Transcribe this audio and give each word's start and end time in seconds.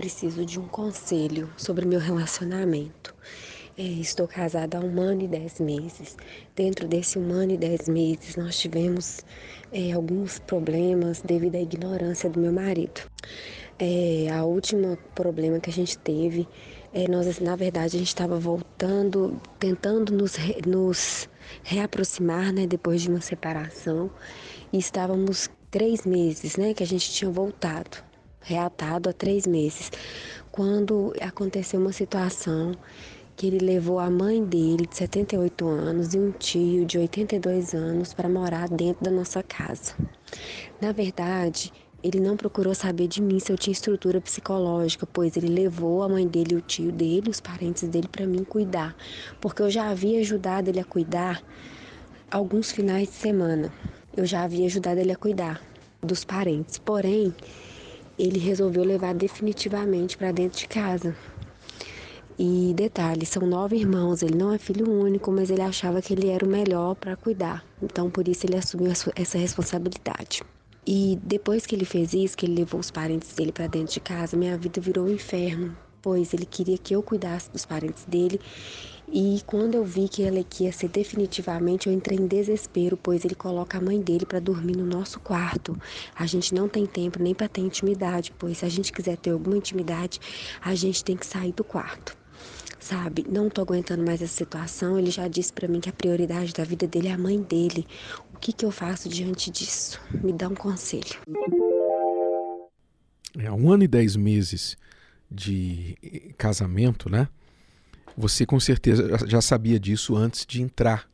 preciso 0.00 0.46
de 0.46 0.58
um 0.58 0.66
conselho 0.66 1.52
sobre 1.58 1.84
meu 1.84 2.00
relacionamento. 2.00 3.14
É, 3.76 3.82
estou 3.82 4.26
casada 4.26 4.78
há 4.78 4.80
um 4.80 4.98
ano 4.98 5.24
e 5.24 5.28
dez 5.28 5.60
meses. 5.60 6.16
Dentro 6.56 6.88
desse 6.88 7.18
um 7.18 7.30
ano 7.30 7.52
e 7.52 7.58
dez 7.58 7.86
meses, 7.86 8.34
nós 8.34 8.58
tivemos 8.58 9.20
é, 9.70 9.92
alguns 9.92 10.38
problemas 10.38 11.20
devido 11.20 11.56
à 11.56 11.60
ignorância 11.60 12.30
do 12.30 12.40
meu 12.40 12.50
marido. 12.50 13.02
É, 13.78 14.30
a 14.32 14.42
última 14.42 14.96
problema 15.14 15.60
que 15.60 15.68
a 15.68 15.72
gente 15.72 15.98
teve, 15.98 16.48
é, 16.94 17.06
nós 17.06 17.38
na 17.38 17.54
verdade 17.54 17.96
a 17.96 17.98
gente 17.98 18.08
estava 18.08 18.38
voltando, 18.40 19.38
tentando 19.58 20.14
nos, 20.14 20.34
re, 20.34 20.62
nos 20.66 21.28
reaproximar, 21.62 22.54
né, 22.54 22.66
depois 22.66 23.02
de 23.02 23.10
uma 23.10 23.20
separação, 23.20 24.10
e 24.72 24.78
estávamos 24.78 25.50
três 25.70 26.06
meses, 26.06 26.56
né, 26.56 26.72
que 26.72 26.82
a 26.82 26.86
gente 26.86 27.10
tinha 27.10 27.30
voltado, 27.30 28.09
reatado 28.40 29.08
há 29.08 29.12
três 29.12 29.46
meses, 29.46 29.90
quando 30.50 31.14
aconteceu 31.20 31.80
uma 31.80 31.92
situação 31.92 32.72
que 33.36 33.46
ele 33.46 33.58
levou 33.58 33.98
a 33.98 34.10
mãe 34.10 34.44
dele, 34.44 34.86
de 34.86 34.96
78 34.96 35.66
anos, 35.66 36.12
e 36.12 36.18
um 36.18 36.30
tio 36.30 36.84
de 36.84 36.98
82 36.98 37.74
anos 37.74 38.12
para 38.12 38.28
morar 38.28 38.68
dentro 38.68 39.02
da 39.02 39.10
nossa 39.10 39.42
casa. 39.42 39.94
Na 40.80 40.92
verdade, 40.92 41.72
ele 42.02 42.20
não 42.20 42.36
procurou 42.36 42.74
saber 42.74 43.08
de 43.08 43.22
mim 43.22 43.38
se 43.38 43.52
eu 43.52 43.58
tinha 43.58 43.72
estrutura 43.72 44.20
psicológica, 44.20 45.06
pois 45.06 45.36
ele 45.36 45.48
levou 45.48 46.02
a 46.02 46.08
mãe 46.08 46.26
dele, 46.26 46.54
o 46.54 46.60
tio 46.60 46.90
dele, 46.90 47.30
os 47.30 47.40
parentes 47.40 47.88
dele 47.88 48.08
para 48.08 48.26
mim 48.26 48.44
cuidar, 48.44 48.96
porque 49.40 49.62
eu 49.62 49.70
já 49.70 49.88
havia 49.88 50.20
ajudado 50.20 50.68
ele 50.68 50.80
a 50.80 50.84
cuidar 50.84 51.42
alguns 52.30 52.70
finais 52.70 53.08
de 53.08 53.14
semana. 53.14 53.72
Eu 54.16 54.24
já 54.24 54.42
havia 54.42 54.66
ajudado 54.66 55.00
ele 55.00 55.12
a 55.12 55.16
cuidar 55.16 55.62
dos 56.02 56.24
parentes, 56.24 56.78
porém, 56.78 57.34
ele 58.20 58.38
resolveu 58.38 58.84
levar 58.84 59.14
definitivamente 59.14 60.16
para 60.16 60.32
dentro 60.32 60.58
de 60.58 60.68
casa, 60.68 61.14
e 62.42 62.72
detalhe, 62.74 63.26
são 63.26 63.46
nove 63.46 63.76
irmãos, 63.76 64.22
ele 64.22 64.34
não 64.34 64.50
é 64.50 64.56
filho 64.56 64.90
único, 64.90 65.30
mas 65.30 65.50
ele 65.50 65.60
achava 65.60 66.00
que 66.00 66.14
ele 66.14 66.30
era 66.30 66.42
o 66.42 66.48
melhor 66.48 66.94
para 66.94 67.14
cuidar. 67.14 67.62
Então, 67.82 68.08
por 68.08 68.26
isso 68.26 68.46
ele 68.46 68.56
assumiu 68.56 68.90
essa 69.14 69.36
responsabilidade. 69.36 70.42
E 70.86 71.18
depois 71.22 71.66
que 71.66 71.74
ele 71.74 71.84
fez 71.84 72.14
isso, 72.14 72.34
que 72.34 72.46
ele 72.46 72.54
levou 72.54 72.80
os 72.80 72.90
parentes 72.90 73.34
dele 73.34 73.52
para 73.52 73.66
dentro 73.66 73.92
de 73.92 74.00
casa, 74.00 74.38
minha 74.38 74.56
vida 74.56 74.80
virou 74.80 75.04
um 75.04 75.10
inferno, 75.10 75.76
pois 76.00 76.32
ele 76.32 76.46
queria 76.46 76.78
que 76.78 76.94
eu 76.94 77.02
cuidasse 77.02 77.50
dos 77.50 77.66
parentes 77.66 78.06
dele. 78.06 78.40
E 79.12 79.42
quando 79.44 79.74
eu 79.74 79.84
vi 79.84 80.08
que 80.08 80.22
ele 80.22 80.46
ia 80.60 80.72
ser 80.72 80.88
definitivamente, 80.88 81.88
eu 81.88 81.92
entrei 81.92 82.16
em 82.16 82.28
desespero, 82.28 82.96
pois 82.96 83.24
ele 83.24 83.34
coloca 83.34 83.76
a 83.76 83.80
mãe 83.80 84.00
dele 84.00 84.24
para 84.24 84.38
dormir 84.38 84.76
no 84.76 84.86
nosso 84.86 85.18
quarto. 85.18 85.76
A 86.14 86.26
gente 86.26 86.54
não 86.54 86.68
tem 86.68 86.86
tempo 86.86 87.20
nem 87.20 87.34
para 87.34 87.48
ter 87.48 87.60
intimidade, 87.60 88.32
pois 88.38 88.58
se 88.58 88.64
a 88.64 88.68
gente 88.68 88.92
quiser 88.92 89.16
ter 89.16 89.30
alguma 89.30 89.56
intimidade, 89.56 90.20
a 90.60 90.76
gente 90.76 91.02
tem 91.02 91.16
que 91.16 91.26
sair 91.26 91.52
do 91.52 91.64
quarto 91.64 92.16
sabe? 92.78 93.26
Não 93.30 93.50
tô 93.50 93.60
aguentando 93.60 94.02
mais 94.02 94.22
essa 94.22 94.32
situação. 94.32 94.98
Ele 94.98 95.10
já 95.10 95.28
disse 95.28 95.52
para 95.52 95.68
mim 95.68 95.80
que 95.80 95.90
a 95.90 95.92
prioridade 95.92 96.52
da 96.52 96.64
vida 96.64 96.86
dele 96.86 97.08
é 97.08 97.12
a 97.12 97.18
mãe 97.18 97.40
dele. 97.40 97.86
O 98.34 98.38
que 98.38 98.52
que 98.52 98.64
eu 98.64 98.70
faço 98.70 99.08
diante 99.08 99.50
disso? 99.50 100.00
Me 100.24 100.32
dá 100.32 100.48
um 100.48 100.54
conselho. 100.54 101.20
É 103.38 103.52
um 103.52 103.70
ano 103.70 103.84
e 103.84 103.86
dez 103.86 104.16
meses 104.16 104.76
de 105.30 106.34
casamento, 106.36 107.08
né? 107.08 107.28
Você 108.20 108.44
com 108.44 108.60
certeza 108.60 109.26
já 109.26 109.40
sabia 109.40 109.80
disso 109.80 110.14
antes 110.14 110.44
de 110.44 110.60
entrar. 110.60 111.08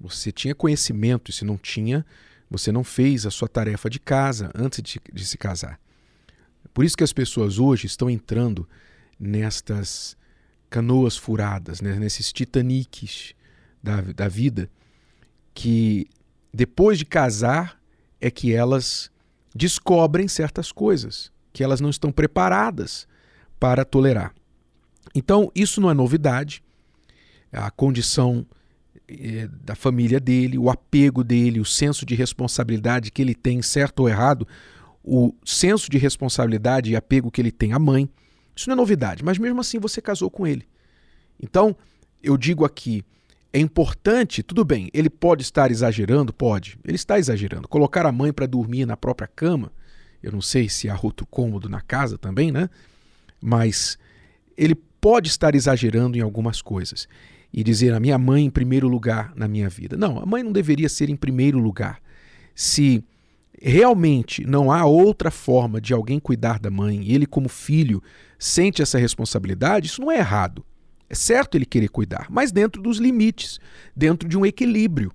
Você 0.00 0.32
tinha 0.32 0.54
conhecimento, 0.54 1.30
e 1.30 1.34
se 1.34 1.44
não 1.44 1.58
tinha, 1.58 2.04
você 2.50 2.72
não 2.72 2.82
fez 2.82 3.26
a 3.26 3.30
sua 3.30 3.46
tarefa 3.46 3.90
de 3.90 4.00
casa 4.00 4.50
antes 4.54 4.82
de, 4.82 4.98
de 5.12 5.26
se 5.26 5.36
casar. 5.36 5.78
Por 6.72 6.82
isso 6.82 6.96
que 6.96 7.04
as 7.04 7.12
pessoas 7.12 7.58
hoje 7.58 7.86
estão 7.86 8.08
entrando 8.08 8.66
nestas 9.18 10.16
canoas 10.70 11.14
furadas, 11.14 11.82
né? 11.82 11.98
nesses 11.98 12.32
titaniques 12.32 13.34
da, 13.82 14.00
da 14.00 14.26
vida, 14.26 14.70
que 15.52 16.08
depois 16.54 16.96
de 16.96 17.04
casar 17.04 17.78
é 18.18 18.30
que 18.30 18.54
elas 18.54 19.10
descobrem 19.54 20.26
certas 20.26 20.72
coisas 20.72 21.30
que 21.52 21.62
elas 21.62 21.82
não 21.82 21.90
estão 21.90 22.10
preparadas 22.10 23.06
para 23.58 23.84
tolerar. 23.84 24.32
Então, 25.14 25.50
isso 25.54 25.80
não 25.80 25.90
é 25.90 25.94
novidade. 25.94 26.62
A 27.52 27.70
condição 27.70 28.46
eh, 29.08 29.48
da 29.64 29.74
família 29.74 30.20
dele, 30.20 30.56
o 30.56 30.70
apego 30.70 31.24
dele, 31.24 31.60
o 31.60 31.64
senso 31.64 32.06
de 32.06 32.14
responsabilidade 32.14 33.10
que 33.10 33.20
ele 33.20 33.34
tem, 33.34 33.60
certo 33.60 34.00
ou 34.00 34.08
errado, 34.08 34.46
o 35.02 35.34
senso 35.44 35.90
de 35.90 35.98
responsabilidade 35.98 36.90
e 36.90 36.96
apego 36.96 37.30
que 37.30 37.40
ele 37.40 37.50
tem 37.50 37.72
à 37.72 37.78
mãe, 37.78 38.08
isso 38.54 38.68
não 38.68 38.74
é 38.74 38.76
novidade, 38.76 39.24
mas 39.24 39.38
mesmo 39.38 39.60
assim 39.60 39.78
você 39.78 40.00
casou 40.00 40.30
com 40.30 40.46
ele. 40.46 40.66
Então, 41.42 41.76
eu 42.22 42.36
digo 42.36 42.64
aqui, 42.64 43.02
é 43.52 43.58
importante, 43.58 44.42
tudo 44.42 44.64
bem, 44.64 44.90
ele 44.92 45.10
pode 45.10 45.42
estar 45.42 45.70
exagerando, 45.70 46.32
pode, 46.32 46.78
ele 46.84 46.96
está 46.96 47.18
exagerando. 47.18 47.66
Colocar 47.66 48.06
a 48.06 48.12
mãe 48.12 48.32
para 48.32 48.46
dormir 48.46 48.86
na 48.86 48.96
própria 48.96 49.26
cama, 49.26 49.72
eu 50.22 50.30
não 50.30 50.42
sei 50.42 50.68
se 50.68 50.88
há 50.88 50.98
outro 51.02 51.26
cômodo 51.26 51.68
na 51.68 51.80
casa 51.80 52.18
também, 52.18 52.52
né? 52.52 52.68
Mas 53.40 53.98
ele 54.56 54.76
pode 55.00 55.28
estar 55.28 55.54
exagerando 55.54 56.16
em 56.16 56.20
algumas 56.20 56.60
coisas 56.60 57.08
e 57.52 57.64
dizer 57.64 57.92
a 57.94 58.00
minha 58.00 58.18
mãe 58.18 58.44
em 58.44 58.50
primeiro 58.50 58.88
lugar 58.88 59.32
na 59.34 59.48
minha 59.48 59.68
vida. 59.68 59.96
Não, 59.96 60.18
a 60.18 60.26
mãe 60.26 60.42
não 60.42 60.52
deveria 60.52 60.88
ser 60.88 61.08
em 61.08 61.16
primeiro 61.16 61.58
lugar. 61.58 62.00
Se 62.54 63.04
realmente 63.60 64.44
não 64.46 64.70
há 64.70 64.84
outra 64.84 65.30
forma 65.30 65.80
de 65.80 65.92
alguém 65.92 66.18
cuidar 66.18 66.58
da 66.58 66.70
mãe 66.70 67.02
e 67.02 67.14
ele, 67.14 67.26
como 67.26 67.48
filho, 67.48 68.02
sente 68.38 68.80
essa 68.80 68.98
responsabilidade, 68.98 69.86
isso 69.86 70.00
não 70.00 70.10
é 70.10 70.18
errado. 70.18 70.64
É 71.08 71.14
certo 71.14 71.56
ele 71.56 71.66
querer 71.66 71.88
cuidar, 71.88 72.26
mas 72.30 72.52
dentro 72.52 72.80
dos 72.80 72.98
limites, 72.98 73.58
dentro 73.94 74.28
de 74.28 74.38
um 74.38 74.46
equilíbrio. 74.46 75.12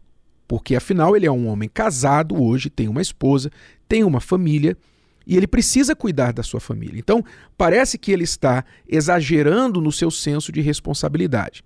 Porque 0.47 0.75
afinal 0.75 1.16
ele 1.16 1.25
é 1.25 1.31
um 1.31 1.47
homem 1.47 1.69
casado 1.73 2.40
hoje, 2.40 2.69
tem 2.69 2.88
uma 2.88 3.02
esposa, 3.02 3.50
tem 3.88 4.03
uma 4.03 4.19
família 4.19 4.78
e 5.25 5.36
ele 5.36 5.47
precisa 5.47 5.96
cuidar 5.96 6.31
da 6.31 6.44
sua 6.44 6.59
família. 6.59 7.00
Então, 7.00 7.24
parece 7.58 7.97
que 7.97 8.12
ele 8.12 8.24
está 8.24 8.63
exagerando 8.88 9.81
no 9.81 9.91
seu 9.91 10.12
senso 10.12 10.52
de 10.52 10.62
responsabilidade. 10.62 11.63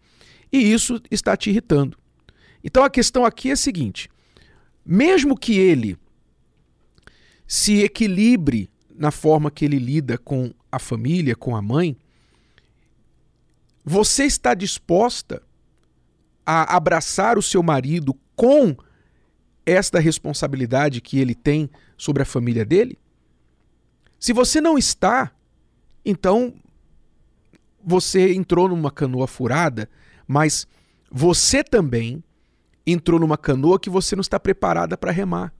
E 0.51 0.57
isso 0.57 1.01
está 1.11 1.35
te 1.35 1.49
irritando. 1.49 1.97
Então 2.63 2.83
a 2.83 2.89
questão 2.89 3.25
aqui 3.25 3.49
é 3.49 3.53
a 3.53 3.57
seguinte: 3.57 4.09
mesmo 4.85 5.37
que 5.37 5.57
ele 5.57 5.97
se 7.47 7.81
equilibre 7.81 8.69
na 8.93 9.11
forma 9.11 9.49
que 9.49 9.65
ele 9.65 9.79
lida 9.79 10.17
com 10.17 10.53
a 10.71 10.77
família, 10.77 11.35
com 11.35 11.55
a 11.55 11.61
mãe, 11.61 11.97
você 13.83 14.25
está 14.25 14.53
disposta 14.53 15.41
a 16.45 16.75
abraçar 16.75 17.37
o 17.37 17.41
seu 17.41 17.63
marido 17.63 18.15
com 18.35 18.75
esta 19.65 19.99
responsabilidade 19.99 21.01
que 21.01 21.19
ele 21.19 21.35
tem 21.35 21.69
sobre 21.97 22.23
a 22.23 22.25
família 22.25 22.65
dele? 22.65 22.97
Se 24.19 24.33
você 24.33 24.59
não 24.59 24.77
está, 24.77 25.31
então 26.03 26.53
você 27.81 28.33
entrou 28.33 28.67
numa 28.67 28.91
canoa 28.91 29.27
furada, 29.27 29.89
mas 30.27 30.67
você 31.09 31.63
também 31.63 32.23
entrou 32.85 33.19
numa 33.19 33.37
canoa 33.37 33.79
que 33.79 33.89
você 33.89 34.15
não 34.15 34.21
está 34.21 34.39
preparada 34.39 34.97
para 34.97 35.11
remar. 35.11 35.53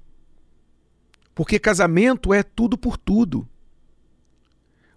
Porque 1.34 1.58
casamento 1.58 2.34
é 2.34 2.44
tudo 2.44 2.78
por 2.78 2.98
tudo. 2.98 3.48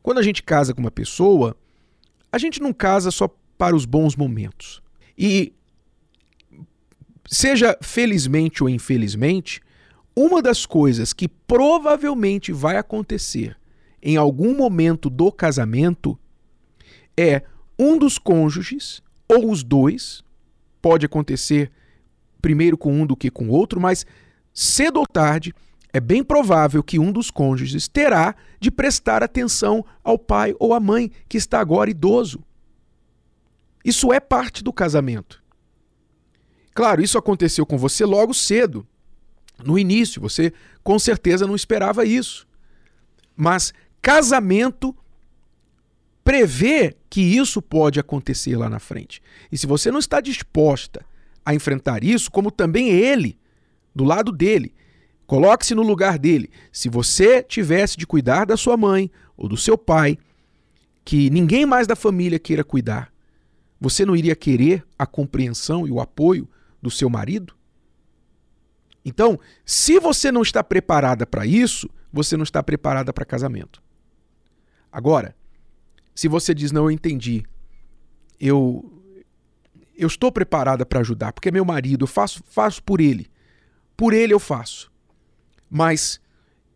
Quando 0.03 0.19
a 0.19 0.23
gente 0.23 0.43
casa 0.43 0.75
com 0.75 0.81
uma 0.81 0.91
pessoa, 0.91 1.57
a 2.33 2.39
gente 2.39 2.61
não 2.61 2.73
casa 2.73 3.11
só 3.11 3.29
para 3.57 3.77
os 3.77 3.85
bons 3.85 4.17
momentos. 4.17 4.83
E 5.17 5.55
seja 7.27 7.79
felizmente 7.81 8.63
ou 8.63 8.69
infelizmente, 8.69 9.63
uma 10.15 10.43
das 10.43 10.67
coisas 10.67 11.13
que 11.13 11.29
provavelmente 11.29 12.53
vai 12.53 12.77
acontecer 12.77 13.57
em 14.03 14.17
algum 14.17 14.57
momento 14.57 15.09
do 15.09 15.31
casamento 15.31 16.19
é 17.17 17.43
um 17.79 17.97
dos 17.97 18.19
cônjuges 18.19 19.03
ou 19.29 19.51
os 19.51 19.63
dois, 19.63 20.23
pode 20.81 21.07
acontecer 21.07 21.71
primeiro 22.41 22.77
com 22.77 22.93
um 22.93 23.07
do 23.07 23.17
que 23.17 23.31
com 23.31 23.49
o 23.49 23.53
outro, 23.53 23.81
mas 23.81 24.05
cedo 24.53 24.99
ou 24.99 25.07
tarde 25.07 25.55
é 25.93 26.01
bem 26.01 26.25
provável 26.25 26.83
que 26.83 26.99
um 26.99 27.13
dos 27.13 27.31
cônjuges 27.31 27.87
terá 27.87 28.35
de 28.59 28.71
prestar 28.71 29.23
atenção 29.23 29.85
ao 30.03 30.19
pai 30.19 30.55
ou 30.59 30.75
à 30.75 30.81
mãe 30.81 31.11
que 31.29 31.37
está 31.37 31.61
agora 31.61 31.91
idoso. 31.91 32.43
Isso 33.85 34.13
é 34.13 34.19
parte 34.19 34.65
do 34.65 34.73
casamento. 34.73 35.43
Claro, 36.75 37.03
isso 37.03 37.19
aconteceu 37.19 37.67
com 37.67 37.77
você 37.77 38.05
logo 38.05 38.33
cedo, 38.33 38.87
no 39.65 39.79
início, 39.79 40.21
você 40.21 40.53
com 40.83 40.99
certeza 40.99 41.47
não 41.47 41.55
esperava 41.55 42.05
isso. 42.05 42.47
Mas 43.37 43.73
casamento 44.01 44.95
prevê 46.25 46.97
que 47.11 47.21
isso 47.21 47.61
pode 47.61 47.99
acontecer 47.99 48.57
lá 48.57 48.69
na 48.69 48.79
frente. 48.79 49.23
E 49.51 49.59
se 49.59 49.67
você 49.67 49.91
não 49.91 49.99
está 49.99 50.21
disposta 50.21 51.05
a 51.45 51.55
enfrentar 51.55 52.05
isso, 52.05 52.31
como 52.31 52.51
também 52.51 52.91
ele, 52.91 53.39
do 53.95 54.05
lado 54.05 54.31
dele, 54.31 54.75
Coloque-se 55.33 55.75
no 55.75 55.81
lugar 55.81 56.19
dele. 56.19 56.51
Se 56.71 56.91
você 56.91 57.43
tivesse 57.43 57.97
de 57.97 58.07
cuidar 58.07 58.45
da 58.45 58.55
sua 58.55 58.77
mãe 58.77 59.11
ou 59.35 59.49
do 59.49 59.57
seu 59.57 59.79
pai, 59.79 60.19
que 61.07 61.31
ninguém 61.31 61.65
mais 61.65 61.87
da 61.87 61.97
família 61.97 62.39
queira 62.39 62.63
cuidar, 62.63 63.11
você 63.81 64.05
não 64.05 64.15
iria 64.15 64.37
querer 64.37 64.85
a 64.99 65.07
compreensão 65.07 65.87
e 65.87 65.91
o 65.91 66.01
apoio 66.01 66.47
do 66.83 66.91
seu 66.91 67.09
marido? 67.09 67.55
Então, 69.05 69.39
se 69.65 69.99
você 69.99 70.31
não 70.31 70.43
está 70.43 70.63
preparada 70.63 71.27
para 71.27 71.45
isso, 71.45 71.89
você 72.13 72.37
não 72.37 72.45
está 72.45 72.63
preparada 72.63 73.13
para 73.13 73.25
casamento. 73.25 73.83
Agora, 74.91 75.35
se 76.15 76.29
você 76.29 76.55
diz 76.55 76.71
não, 76.71 76.85
eu 76.85 76.91
entendi, 76.91 77.45
eu 78.39 78.89
eu 79.97 80.07
estou 80.07 80.33
preparada 80.33 80.85
para 80.87 81.01
ajudar, 81.01 81.33
porque 81.33 81.49
é 81.49 81.53
meu 81.53 81.65
marido, 81.65 82.05
eu 82.05 82.09
faço 82.09 82.43
faço 82.47 82.83
por 82.83 83.01
ele. 83.01 83.27
Por 83.97 84.13
ele 84.13 84.33
eu 84.33 84.41
faço. 84.41 84.91
Mas 85.71 86.21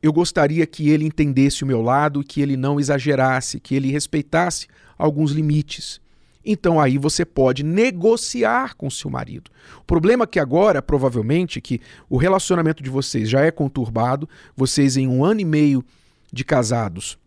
eu 0.02 0.12
gostaria 0.12 0.66
que 0.66 0.88
ele 0.90 1.04
entendesse 1.04 1.64
o 1.64 1.66
meu 1.66 1.82
lado, 1.82 2.22
que 2.22 2.40
ele 2.40 2.56
não 2.56 2.78
exagerasse, 2.78 3.58
que 3.60 3.74
ele 3.74 3.90
respeitasse 3.90 4.68
alguns 4.96 5.32
limites. 5.32 6.00
Então 6.46 6.80
aí 6.80 6.96
você 6.96 7.24
pode 7.24 7.64
negociar 7.64 8.76
com 8.76 8.88
seu 8.88 9.10
marido. 9.10 9.50
O 9.80 9.84
problema 9.84 10.22
é 10.22 10.26
que 10.28 10.38
agora, 10.38 10.80
provavelmente, 10.80 11.60
que 11.60 11.80
o 12.08 12.16
relacionamento 12.16 12.82
de 12.84 12.88
vocês 12.88 13.28
já 13.28 13.40
é 13.40 13.50
conturbado, 13.50 14.28
vocês 14.56 14.96
em 14.96 15.08
um 15.08 15.24
ano 15.24 15.40
e 15.40 15.44
meio 15.44 15.84
de 16.32 16.44
casados 16.44 17.18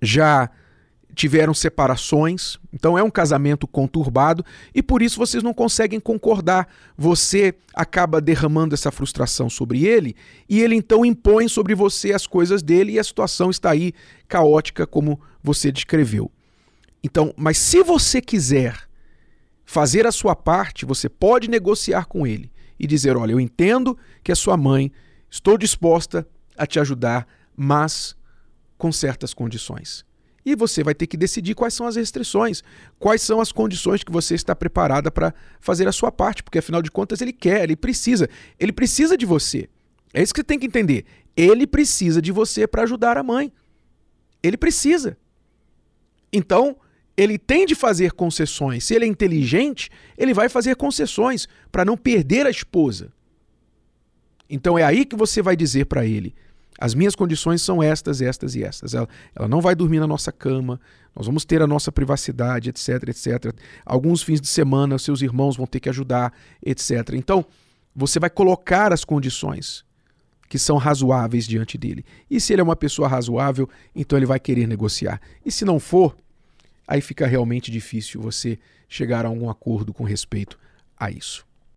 já 0.00 0.48
tiveram 1.14 1.54
separações, 1.54 2.58
então 2.72 2.98
é 2.98 3.02
um 3.02 3.10
casamento 3.10 3.66
conturbado 3.66 4.44
e 4.74 4.82
por 4.82 5.00
isso 5.00 5.16
vocês 5.16 5.42
não 5.42 5.54
conseguem 5.54 6.00
concordar. 6.00 6.68
Você 6.98 7.54
acaba 7.72 8.20
derramando 8.20 8.74
essa 8.74 8.90
frustração 8.90 9.48
sobre 9.48 9.86
ele 9.86 10.16
e 10.48 10.60
ele 10.60 10.74
então 10.74 11.04
impõe 11.04 11.48
sobre 11.48 11.74
você 11.74 12.12
as 12.12 12.26
coisas 12.26 12.62
dele 12.62 12.92
e 12.92 12.98
a 12.98 13.04
situação 13.04 13.48
está 13.48 13.70
aí 13.70 13.92
caótica 14.28 14.86
como 14.86 15.20
você 15.42 15.70
descreveu. 15.70 16.30
Então, 17.04 17.34
mas 17.36 17.58
se 17.58 17.82
você 17.82 18.18
quiser 18.22 18.88
fazer 19.62 20.06
a 20.06 20.12
sua 20.12 20.34
parte, 20.34 20.86
você 20.86 21.06
pode 21.06 21.50
negociar 21.50 22.06
com 22.06 22.26
ele 22.26 22.50
e 22.80 22.86
dizer: 22.86 23.14
"Olha, 23.14 23.32
eu 23.32 23.40
entendo 23.40 23.96
que 24.22 24.32
é 24.32 24.34
sua 24.34 24.56
mãe, 24.56 24.90
estou 25.30 25.58
disposta 25.58 26.26
a 26.56 26.66
te 26.66 26.80
ajudar, 26.80 27.28
mas 27.54 28.16
com 28.78 28.90
certas 28.90 29.34
condições." 29.34 30.02
E 30.46 30.54
você 30.56 30.82
vai 30.82 30.94
ter 30.94 31.06
que 31.06 31.16
decidir 31.16 31.54
quais 31.54 31.74
são 31.74 31.86
as 31.86 31.96
restrições, 31.96 32.62
quais 32.98 33.20
são 33.20 33.40
as 33.40 33.52
condições 33.52 34.02
que 34.02 34.12
você 34.12 34.34
está 34.34 34.54
preparada 34.54 35.10
para 35.10 35.34
fazer 35.60 35.86
a 35.86 35.92
sua 35.92 36.10
parte, 36.10 36.42
porque 36.42 36.58
afinal 36.58 36.82
de 36.82 36.90
contas 36.90 37.20
ele 37.20 37.32
quer, 37.32 37.64
ele 37.64 37.76
precisa, 37.76 38.28
ele 38.58 38.72
precisa 38.72 39.16
de 39.16 39.26
você. 39.26 39.68
É 40.12 40.22
isso 40.22 40.32
que 40.32 40.40
você 40.40 40.44
tem 40.44 40.58
que 40.58 40.66
entender. 40.66 41.04
Ele 41.36 41.66
precisa 41.66 42.20
de 42.20 42.30
você 42.30 42.66
para 42.66 42.82
ajudar 42.82 43.16
a 43.18 43.22
mãe. 43.22 43.52
Ele 44.42 44.56
precisa. 44.56 45.16
Então, 46.30 46.76
ele 47.16 47.38
tem 47.38 47.64
de 47.64 47.74
fazer 47.74 48.12
concessões. 48.12 48.84
Se 48.84 48.94
ele 48.94 49.04
é 49.04 49.08
inteligente, 49.08 49.90
ele 50.18 50.34
vai 50.34 50.48
fazer 50.48 50.76
concessões 50.76 51.48
para 51.70 51.84
não 51.84 51.96
perder 51.96 52.46
a 52.46 52.50
esposa. 52.50 53.12
Então 54.48 54.78
é 54.78 54.82
aí 54.82 55.04
que 55.04 55.16
você 55.16 55.40
vai 55.40 55.56
dizer 55.56 55.86
para 55.86 56.04
ele: 56.04 56.34
as 56.78 56.94
minhas 56.94 57.14
condições 57.14 57.62
são 57.62 57.82
estas, 57.82 58.20
estas 58.20 58.54
e 58.54 58.64
estas. 58.64 58.94
Ela, 58.94 59.08
ela 59.34 59.48
não 59.48 59.60
vai 59.60 59.74
dormir 59.74 60.00
na 60.00 60.06
nossa 60.06 60.32
cama, 60.32 60.80
nós 61.14 61.26
vamos 61.26 61.44
ter 61.44 61.62
a 61.62 61.66
nossa 61.66 61.92
privacidade, 61.92 62.68
etc, 62.68 63.08
etc. 63.08 63.54
Alguns 63.86 64.22
fins 64.22 64.40
de 64.40 64.48
semana, 64.48 64.98
seus 64.98 65.22
irmãos 65.22 65.56
vão 65.56 65.66
ter 65.66 65.80
que 65.80 65.88
ajudar, 65.88 66.32
etc. 66.64 67.14
Então, 67.14 67.44
você 67.94 68.18
vai 68.18 68.28
colocar 68.28 68.92
as 68.92 69.04
condições 69.04 69.84
que 70.48 70.58
são 70.58 70.76
razoáveis 70.76 71.46
diante 71.46 71.78
dele. 71.78 72.04
E 72.30 72.40
se 72.40 72.52
ele 72.52 72.60
é 72.60 72.64
uma 72.64 72.76
pessoa 72.76 73.08
razoável, 73.08 73.68
então 73.94 74.18
ele 74.18 74.26
vai 74.26 74.38
querer 74.38 74.66
negociar. 74.66 75.20
E 75.44 75.50
se 75.50 75.64
não 75.64 75.78
for, 75.78 76.16
aí 76.86 77.00
fica 77.00 77.26
realmente 77.26 77.70
difícil 77.70 78.20
você 78.20 78.58
chegar 78.88 79.24
a 79.24 79.28
algum 79.28 79.48
acordo 79.48 79.92
com 79.92 80.04
respeito 80.04 80.58
a 80.96 81.10
isso. 81.10 81.46